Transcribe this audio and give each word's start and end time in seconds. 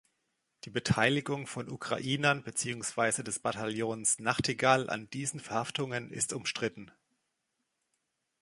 Die 0.63 0.71
Beteiligung 0.71 1.45
von 1.45 1.69
Ukrainern 1.69 2.41
beziehungsweise 2.43 3.23
des 3.23 3.37
Bataillons 3.37 4.17
Nachtigall 4.17 4.89
an 4.89 5.07
diesen 5.11 5.39
Verhaftungen 5.39 6.09
ist 6.11 6.33
umstritten. 6.33 6.91